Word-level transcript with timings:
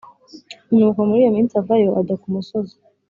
nuko 0.75 0.99
muri 1.07 1.19
iyo 1.23 1.31
minsi 1.35 1.53
avayo 1.61 1.89
ajya 1.99 2.15
ku 2.21 2.27
musozi 2.35 2.75